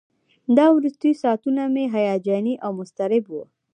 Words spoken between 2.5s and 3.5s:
او مضطرب وو.